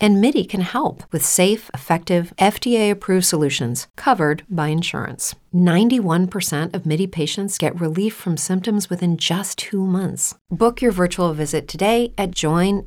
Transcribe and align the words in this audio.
And 0.00 0.20
MIDI 0.20 0.44
can 0.44 0.60
help 0.60 1.02
with 1.10 1.24
safe, 1.24 1.70
effective, 1.74 2.32
FDA 2.38 2.90
approved 2.90 3.24
solutions 3.24 3.88
covered 3.96 4.44
by 4.48 4.68
insurance. 4.68 5.34
91% 5.52 6.74
of 6.74 6.86
MIDI 6.86 7.06
patients 7.08 7.58
get 7.58 7.80
relief 7.80 8.14
from 8.14 8.36
symptoms 8.36 8.88
within 8.88 9.16
just 9.16 9.58
two 9.58 9.84
months. 9.84 10.34
Book 10.50 10.80
your 10.80 10.92
virtual 10.92 11.32
visit 11.32 11.66
today 11.66 12.12
at 12.16 12.30
joinmidi.com. 12.30 12.86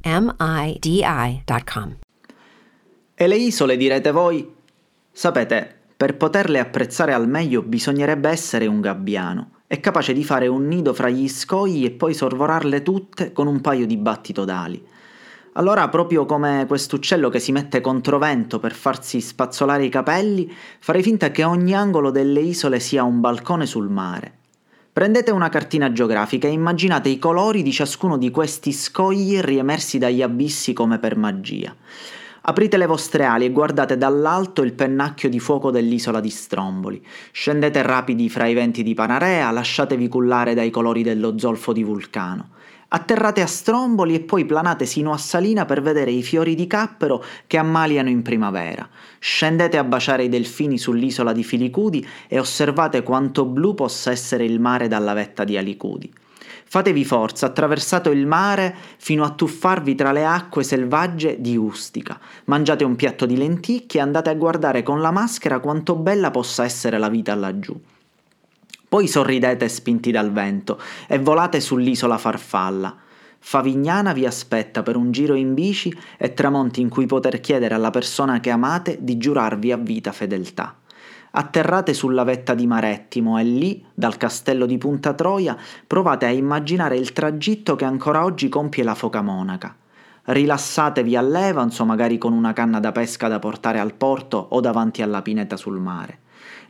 E 3.15 3.27
le 3.27 3.35
isole 3.35 3.77
direte 3.77 4.11
voi? 4.11 4.51
Sapete, 5.11 5.75
per 5.97 6.17
poterle 6.17 6.59
apprezzare 6.59 7.13
al 7.13 7.27
meglio 7.27 7.61
bisognerebbe 7.61 8.29
essere 8.29 8.65
un 8.65 8.81
gabbiano, 8.81 9.59
è 9.67 9.79
capace 9.79 10.13
di 10.13 10.23
fare 10.23 10.47
un 10.47 10.67
nido 10.67 10.93
fra 10.93 11.09
gli 11.09 11.29
scogli 11.29 11.85
e 11.85 11.91
poi 11.91 12.15
sorvorarle 12.15 12.81
tutte 12.81 13.31
con 13.31 13.45
un 13.45 13.61
paio 13.61 13.85
di 13.85 13.97
battitodali. 13.97 14.83
Allora, 15.53 15.89
proprio 15.89 16.25
come 16.25 16.65
quest'uccello 16.65 17.29
che 17.29 17.39
si 17.39 17.51
mette 17.51 17.81
controvento 17.81 18.59
per 18.59 18.73
farsi 18.73 19.19
spazzolare 19.19 19.83
i 19.83 19.89
capelli, 19.89 20.49
farei 20.79 21.03
finta 21.03 21.29
che 21.31 21.43
ogni 21.43 21.75
angolo 21.75 22.09
delle 22.09 22.39
isole 22.39 22.79
sia 22.79 23.03
un 23.03 23.19
balcone 23.19 23.65
sul 23.65 23.89
mare. 23.89 24.37
Prendete 24.93 25.31
una 25.31 25.49
cartina 25.49 25.91
geografica 25.91 26.47
e 26.47 26.51
immaginate 26.51 27.09
i 27.09 27.19
colori 27.19 27.63
di 27.63 27.71
ciascuno 27.73 28.17
di 28.17 28.31
questi 28.31 28.71
scogli 28.71 29.39
riemersi 29.39 29.97
dagli 29.97 30.21
abissi 30.21 30.71
come 30.71 30.99
per 30.99 31.17
magia. 31.17 31.75
Aprite 32.43 32.77
le 32.77 32.87
vostre 32.87 33.25
ali 33.25 33.45
e 33.45 33.51
guardate 33.51 33.99
dall'alto 33.99 34.63
il 34.63 34.73
pennacchio 34.73 35.29
di 35.29 35.39
fuoco 35.39 35.69
dell'isola 35.69 36.19
di 36.19 36.31
Stromboli. 36.31 37.05
Scendete 37.31 37.83
rapidi 37.83 38.29
fra 38.29 38.47
i 38.47 38.55
venti 38.55 38.81
di 38.81 38.95
Panarea, 38.95 39.51
lasciatevi 39.51 40.07
cullare 40.07 40.55
dai 40.55 40.71
colori 40.71 41.03
dello 41.03 41.37
zolfo 41.37 41.71
di 41.71 41.83
Vulcano. 41.83 42.49
Atterrate 42.87 43.41
a 43.41 43.45
Stromboli 43.45 44.15
e 44.15 44.21
poi 44.21 44.45
planate 44.45 44.87
sino 44.87 45.13
a 45.13 45.17
Salina 45.17 45.65
per 45.65 45.83
vedere 45.83 46.09
i 46.09 46.23
fiori 46.23 46.55
di 46.55 46.65
cappero 46.65 47.23
che 47.45 47.57
ammaliano 47.57 48.09
in 48.09 48.23
primavera. 48.23 48.89
Scendete 49.19 49.77
a 49.77 49.83
baciare 49.83 50.23
i 50.23 50.29
delfini 50.29 50.79
sull'isola 50.79 51.33
di 51.33 51.43
Filicudi 51.43 52.03
e 52.27 52.39
osservate 52.39 53.03
quanto 53.03 53.45
blu 53.45 53.75
possa 53.75 54.09
essere 54.09 54.45
il 54.45 54.59
mare 54.59 54.87
dalla 54.87 55.13
vetta 55.13 55.43
di 55.43 55.57
Alicudi. 55.57 56.11
Fatevi 56.65 57.03
forza, 57.05 57.47
attraversate 57.47 58.09
il 58.09 58.25
mare 58.25 58.75
fino 58.97 59.23
a 59.23 59.31
tuffarvi 59.31 59.95
tra 59.95 60.11
le 60.11 60.25
acque 60.25 60.63
selvagge 60.63 61.41
di 61.41 61.57
Ustica. 61.57 62.19
Mangiate 62.45 62.83
un 62.83 62.95
piatto 62.95 63.25
di 63.25 63.37
lenticchie 63.37 63.99
e 63.99 64.03
andate 64.03 64.29
a 64.29 64.35
guardare 64.35 64.83
con 64.83 65.01
la 65.01 65.11
maschera 65.11 65.59
quanto 65.59 65.95
bella 65.95 66.31
possa 66.31 66.63
essere 66.63 66.97
la 66.97 67.09
vita 67.09 67.35
laggiù. 67.35 67.79
Poi 68.87 69.07
sorridete 69.07 69.69
spinti 69.69 70.11
dal 70.11 70.31
vento 70.31 70.77
e 71.07 71.17
volate 71.17 71.61
sull'isola 71.61 72.17
farfalla. 72.17 72.93
Favignana 73.39 74.11
vi 74.11 74.25
aspetta 74.25 74.83
per 74.83 74.97
un 74.97 75.11
giro 75.11 75.33
in 75.33 75.53
bici 75.53 75.97
e 76.17 76.33
tramonti 76.33 76.81
in 76.81 76.89
cui 76.89 77.05
poter 77.05 77.39
chiedere 77.39 77.73
alla 77.73 77.89
persona 77.89 78.39
che 78.39 78.49
amate 78.49 78.97
di 78.99 79.17
giurarvi 79.17 79.71
a 79.71 79.77
vita 79.77 80.11
fedeltà. 80.11 80.75
Atterrate 81.33 81.93
sulla 81.93 82.25
vetta 82.25 82.53
di 82.53 82.67
Marettimo 82.67 83.39
e 83.39 83.43
lì, 83.43 83.85
dal 83.93 84.17
castello 84.17 84.65
di 84.65 84.77
Punta 84.77 85.13
Troia, 85.13 85.55
provate 85.87 86.25
a 86.25 86.29
immaginare 86.29 86.97
il 86.97 87.13
tragitto 87.13 87.77
che 87.77 87.85
ancora 87.85 88.25
oggi 88.25 88.49
compie 88.49 88.83
la 88.83 88.95
foca 88.95 89.21
monaca. 89.21 89.73
Rilassatevi 90.23 91.15
all'Evans 91.15 91.79
magari 91.79 92.17
con 92.17 92.33
una 92.33 92.51
canna 92.51 92.81
da 92.81 92.91
pesca 92.91 93.29
da 93.29 93.39
portare 93.39 93.79
al 93.79 93.93
porto 93.93 94.45
o 94.49 94.59
davanti 94.59 95.01
alla 95.01 95.21
pineta 95.21 95.55
sul 95.55 95.79
mare. 95.79 96.19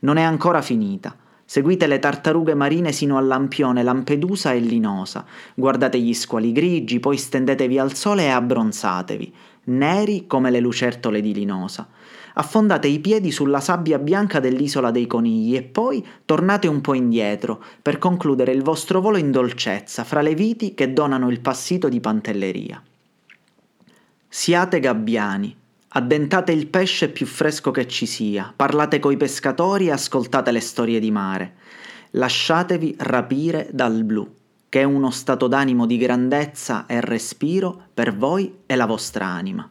Non 0.01 0.17
è 0.17 0.21
ancora 0.21 0.61
finita. 0.61 1.15
Seguite 1.43 1.87
le 1.87 1.97
tartarughe 1.99 2.53
marine 2.53 2.91
sino 2.91 3.17
a 3.17 3.21
Lampione, 3.21 3.81
Lampedusa 3.81 4.53
e 4.53 4.59
Linosa. 4.59 5.25
Guardate 5.55 5.99
gli 5.99 6.13
squali 6.13 6.51
grigi, 6.51 6.99
poi 6.99 7.17
stendetevi 7.17 7.79
al 7.79 7.95
sole 7.95 8.23
e 8.23 8.29
abbronzatevi, 8.29 9.33
neri 9.65 10.27
come 10.27 10.51
le 10.51 10.59
lucertole 10.59 11.19
di 11.19 11.33
Linosa. 11.33 11.89
Affondate 12.33 12.87
i 12.87 12.99
piedi 12.99 13.31
sulla 13.31 13.59
sabbia 13.59 13.99
bianca 13.99 14.39
dell'isola 14.39 14.91
dei 14.91 15.07
conigli 15.07 15.55
e 15.55 15.63
poi 15.63 16.05
tornate 16.25 16.67
un 16.67 16.81
po' 16.81 16.93
indietro 16.93 17.63
per 17.81 17.97
concludere 17.97 18.51
il 18.51 18.63
vostro 18.63 19.01
volo 19.01 19.17
in 19.17 19.31
dolcezza 19.31 20.03
fra 20.03 20.21
le 20.21 20.35
viti 20.35 20.73
che 20.73 20.93
donano 20.93 21.29
il 21.29 21.41
passito 21.41 21.89
di 21.89 21.99
Pantelleria. 21.99 22.81
Siate 24.27 24.79
gabbiani, 24.79 25.55
Addentate 25.93 26.53
il 26.53 26.67
pesce 26.67 27.09
più 27.09 27.25
fresco 27.25 27.71
che 27.71 27.85
ci 27.85 28.05
sia, 28.05 28.53
parlate 28.55 28.99
coi 28.99 29.17
pescatori 29.17 29.87
e 29.87 29.91
ascoltate 29.91 30.49
le 30.51 30.61
storie 30.61 31.01
di 31.01 31.11
mare. 31.11 31.55
Lasciatevi 32.11 32.95
rapire 32.99 33.67
dal 33.73 34.05
blu, 34.05 34.25
che 34.69 34.79
è 34.79 34.83
uno 34.83 35.11
stato 35.11 35.47
d'animo 35.47 35.85
di 35.85 35.97
grandezza 35.97 36.85
e 36.85 37.01
respiro 37.01 37.87
per 37.93 38.15
voi 38.15 38.59
e 38.65 38.75
la 38.77 38.85
vostra 38.85 39.25
anima. 39.25 39.69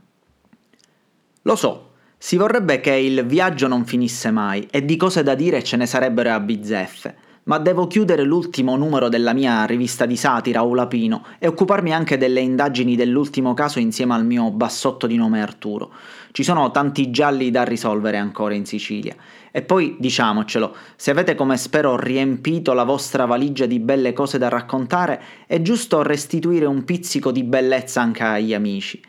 Lo 1.41 1.57
so, 1.57 1.90
si 2.23 2.37
vorrebbe 2.37 2.81
che 2.81 2.93
il 2.93 3.25
viaggio 3.25 3.67
non 3.67 3.87
finisse 3.87 4.31
mai 4.31 4.69
e 4.71 4.85
di 4.85 4.99
cose 4.99 5.23
da 5.23 5.35
dire 5.35 5.65
ce 5.65 5.79
ne 5.79 5.87
sarebbero 5.87 6.33
a 6.33 6.39
bizzeffe 6.39 7.15
ma 7.45 7.57
devo 7.59 7.87
chiudere 7.87 8.25
l'ultimo 8.25 8.77
numero 8.77 9.09
della 9.09 9.33
mia 9.33 9.65
rivista 9.65 10.05
di 10.05 10.17
satira, 10.17 10.61
Ulapino, 10.61 11.25
e 11.39 11.47
occuparmi 11.47 11.93
anche 11.93 12.19
delle 12.19 12.41
indagini 12.41 12.95
dell'ultimo 12.95 13.55
caso 13.55 13.79
insieme 13.79 14.15
al 14.15 14.27
mio 14.27 14.51
bassotto 14.51 15.07
di 15.07 15.17
nome 15.17 15.41
Arturo. 15.41 15.91
Ci 16.31 16.45
sono 16.45 16.71
tanti 16.71 17.11
gialli 17.11 17.51
da 17.51 17.65
risolvere 17.65 18.19
ancora 18.19 18.55
in 18.55 18.67
Sicilia. 18.67 19.17
E 19.51 19.63
poi 19.63 19.97
diciamocelo, 19.99 20.77
se 20.95 21.11
avete 21.11 21.35
come 21.35 21.57
spero 21.57 21.97
riempito 21.97 22.73
la 22.75 22.85
vostra 22.85 23.25
valigia 23.25 23.67
di 23.67 23.81
belle 23.81 24.13
cose 24.13 24.39
da 24.39 24.49
raccontare, 24.49 25.21
è 25.47 25.61
giusto 25.63 26.03
restituire 26.03 26.67
un 26.67 26.85
pizzico 26.85 27.33
di 27.33 27.43
bellezza 27.43 28.03
anche 28.03 28.23
agli 28.23 28.55
amici. 28.55 29.01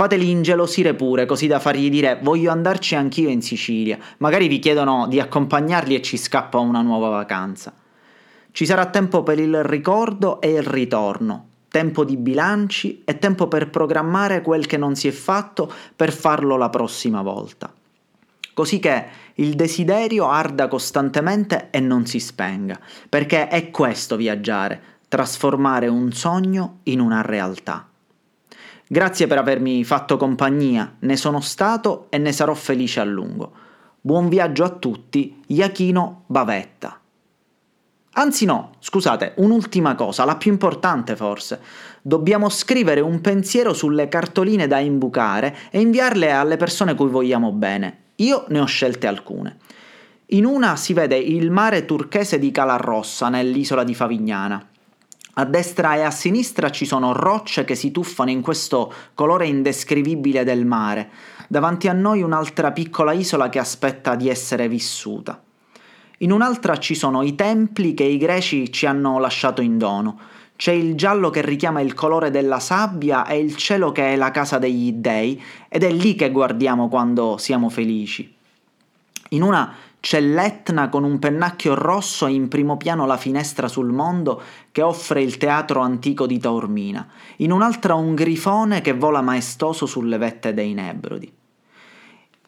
Fateli 0.00 0.30
ingelosire 0.30 0.94
pure, 0.94 1.26
così 1.26 1.46
da 1.46 1.60
fargli 1.60 1.90
dire 1.90 2.18
voglio 2.22 2.50
andarci 2.50 2.94
anch'io 2.94 3.28
in 3.28 3.42
Sicilia. 3.42 3.98
Magari 4.16 4.48
vi 4.48 4.58
chiedono 4.58 5.06
di 5.06 5.20
accompagnarli 5.20 5.94
e 5.94 6.00
ci 6.00 6.16
scappa 6.16 6.56
una 6.56 6.80
nuova 6.80 7.10
vacanza. 7.10 7.70
Ci 8.50 8.64
sarà 8.64 8.86
tempo 8.86 9.22
per 9.22 9.38
il 9.38 9.62
ricordo 9.62 10.40
e 10.40 10.52
il 10.52 10.62
ritorno, 10.62 11.48
tempo 11.68 12.06
di 12.06 12.16
bilanci 12.16 13.02
e 13.04 13.18
tempo 13.18 13.46
per 13.46 13.68
programmare 13.68 14.40
quel 14.40 14.64
che 14.64 14.78
non 14.78 14.96
si 14.96 15.06
è 15.06 15.10
fatto 15.10 15.70
per 15.94 16.14
farlo 16.14 16.56
la 16.56 16.70
prossima 16.70 17.20
volta. 17.20 17.70
Così 18.54 18.78
che 18.78 19.04
il 19.34 19.52
desiderio 19.52 20.30
arda 20.30 20.66
costantemente 20.68 21.68
e 21.70 21.80
non 21.80 22.06
si 22.06 22.20
spenga, 22.20 22.80
perché 23.06 23.48
è 23.48 23.70
questo 23.70 24.16
viaggiare, 24.16 24.80
trasformare 25.08 25.88
un 25.88 26.10
sogno 26.10 26.78
in 26.84 27.00
una 27.00 27.20
realtà. 27.20 27.89
Grazie 28.92 29.28
per 29.28 29.38
avermi 29.38 29.84
fatto 29.84 30.16
compagnia, 30.16 30.96
ne 30.98 31.16
sono 31.16 31.40
stato 31.40 32.08
e 32.10 32.18
ne 32.18 32.32
sarò 32.32 32.54
felice 32.54 32.98
a 32.98 33.04
lungo. 33.04 33.52
Buon 34.00 34.28
viaggio 34.28 34.64
a 34.64 34.70
tutti, 34.70 35.40
Iachino 35.46 36.24
Bavetta. 36.26 36.98
Anzi 38.14 38.46
no, 38.46 38.72
scusate, 38.80 39.34
un'ultima 39.36 39.94
cosa, 39.94 40.24
la 40.24 40.34
più 40.34 40.50
importante 40.50 41.14
forse. 41.14 41.60
Dobbiamo 42.02 42.48
scrivere 42.48 42.98
un 42.98 43.20
pensiero 43.20 43.74
sulle 43.74 44.08
cartoline 44.08 44.66
da 44.66 44.80
imbucare 44.80 45.56
e 45.70 45.80
inviarle 45.80 46.32
alle 46.32 46.56
persone 46.56 46.96
cui 46.96 47.10
vogliamo 47.10 47.52
bene. 47.52 47.98
Io 48.16 48.44
ne 48.48 48.58
ho 48.58 48.66
scelte 48.66 49.06
alcune. 49.06 49.58
In 50.32 50.44
una 50.44 50.74
si 50.74 50.94
vede 50.94 51.16
il 51.16 51.52
mare 51.52 51.84
turchese 51.84 52.40
di 52.40 52.50
Calarrossa, 52.50 53.28
nell'isola 53.28 53.84
di 53.84 53.94
Favignana. 53.94 54.69
A 55.34 55.44
destra 55.44 55.94
e 55.94 56.02
a 56.02 56.10
sinistra 56.10 56.70
ci 56.70 56.84
sono 56.84 57.12
rocce 57.12 57.64
che 57.64 57.76
si 57.76 57.92
tuffano 57.92 58.30
in 58.30 58.40
questo 58.40 58.92
colore 59.14 59.46
indescrivibile 59.46 60.42
del 60.42 60.66
mare. 60.66 61.10
Davanti 61.48 61.88
a 61.88 61.92
noi 61.92 62.22
un'altra 62.22 62.72
piccola 62.72 63.12
isola 63.12 63.48
che 63.48 63.58
aspetta 63.58 64.16
di 64.16 64.28
essere 64.28 64.68
vissuta. 64.68 65.40
In 66.18 66.32
un'altra 66.32 66.76
ci 66.78 66.94
sono 66.94 67.22
i 67.22 67.34
templi 67.34 67.94
che 67.94 68.04
i 68.04 68.18
greci 68.18 68.72
ci 68.72 68.86
hanno 68.86 69.18
lasciato 69.18 69.62
in 69.62 69.78
dono. 69.78 70.18
C'è 70.56 70.72
il 70.72 70.94
giallo 70.94 71.30
che 71.30 71.40
richiama 71.40 71.80
il 71.80 71.94
colore 71.94 72.30
della 72.30 72.60
sabbia 72.60 73.24
e 73.26 73.38
il 73.38 73.56
cielo 73.56 73.92
che 73.92 74.12
è 74.12 74.16
la 74.16 74.30
casa 74.30 74.58
degli 74.58 74.92
dei 74.92 75.42
ed 75.68 75.82
è 75.84 75.90
lì 75.90 76.14
che 76.16 76.30
guardiamo 76.30 76.88
quando 76.88 77.38
siamo 77.38 77.70
felici. 77.70 78.34
In 79.30 79.42
una 79.42 79.72
c'è 80.00 80.18
l'Etna 80.18 80.88
con 80.88 81.04
un 81.04 81.18
pennacchio 81.18 81.74
rosso 81.74 82.26
e 82.26 82.32
in 82.32 82.48
primo 82.48 82.78
piano 82.78 83.04
la 83.04 83.18
finestra 83.18 83.68
sul 83.68 83.92
mondo 83.92 84.42
che 84.72 84.80
offre 84.80 85.22
il 85.22 85.36
teatro 85.36 85.80
antico 85.80 86.26
di 86.26 86.38
Taormina, 86.38 87.06
in 87.36 87.52
un'altra 87.52 87.94
un 87.94 88.14
grifone 88.14 88.80
che 88.80 88.94
vola 88.94 89.20
maestoso 89.20 89.84
sulle 89.84 90.16
vette 90.16 90.54
dei 90.54 90.72
Nebrodi. 90.72 91.30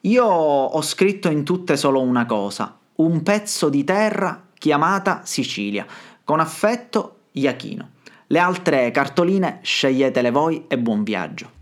Io 0.05 0.25
ho 0.25 0.83
scritto 0.83 1.29
in 1.29 1.45
tutte 1.45 1.77
solo 1.77 2.01
una 2.01 2.27
cosa, 2.27 2.77
un 2.97 3.23
pezzo 3.23 3.69
di 3.69 3.85
terra 3.85 4.49
chiamata 4.59 5.21
Sicilia, 5.25 5.87
con 6.25 6.41
affetto 6.41 7.19
Iachino. 7.33 7.91
Le 8.29 8.39
altre 8.39 8.91
cartoline 8.91 9.59
sceglietele 9.63 10.31
voi 10.31 10.65
e 10.69 10.79
buon 10.79 11.03
viaggio. 11.03 11.62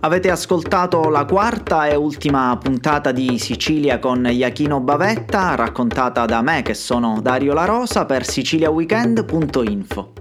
Avete 0.00 0.30
ascoltato 0.30 1.08
la 1.08 1.24
quarta 1.24 1.88
e 1.88 1.96
ultima 1.96 2.56
puntata 2.56 3.10
di 3.10 3.36
Sicilia 3.40 3.98
con 3.98 4.24
Iachino 4.30 4.78
Bavetta, 4.80 5.56
raccontata 5.56 6.24
da 6.24 6.40
me 6.40 6.62
che 6.62 6.74
sono 6.74 7.20
Dario 7.20 7.52
La 7.52 7.64
Rosa 7.64 8.06
per 8.06 8.24
siciliaweekend.info. 8.24 10.12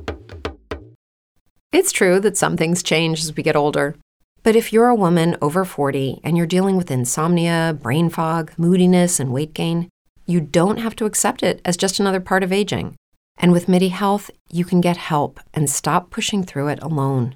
It's 1.69 1.91
true 1.91 2.19
that 2.19 2.35
some 2.35 2.56
things 2.56 2.81
change 2.81 3.19
as 3.19 3.31
we 3.35 3.44
get 3.44 3.56
older. 3.56 3.95
But 4.41 4.56
if 4.56 4.74
you're 4.74 4.88
a 4.88 4.95
woman 4.95 5.38
over 5.41 5.63
40 5.63 6.21
and 6.24 6.35
you're 6.35 6.47
dealing 6.47 6.75
with 6.75 6.89
insomnia, 6.89 7.77
brain 7.79 8.09
fog, 8.09 8.51
moodiness, 8.57 9.19
and 9.19 9.31
weight 9.31 9.53
gain, 9.53 9.89
you 10.25 10.41
don't 10.41 10.79
have 10.79 10.95
to 10.95 11.06
accept 11.06 11.44
it 11.44 11.62
as 11.63 11.77
just 11.77 12.00
another 12.00 12.19
part 12.19 12.41
of 12.41 12.51
aging. 12.51 12.95
And 13.38 13.51
with 13.51 13.68
MIDI 13.68 13.89
Health, 13.89 14.31
you 14.51 14.65
can 14.65 14.81
get 14.81 14.97
help 14.97 15.39
and 15.53 15.69
stop 15.69 16.09
pushing 16.09 16.44
through 16.44 16.69
it 16.69 16.81
alone. 16.81 17.35